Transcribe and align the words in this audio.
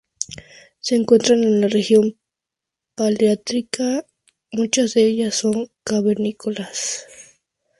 Se 0.79 0.95
encuentran 0.95 1.43
en 1.43 1.61
la 1.61 1.67
región 1.67 2.17
paleártica; 2.95 4.07
muchas 4.51 4.95
de 4.95 5.05
ellas 5.05 5.35
son 5.35 5.69
cavernícolas. 5.83 7.05